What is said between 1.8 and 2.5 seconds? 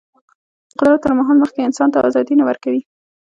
ته ازادي نه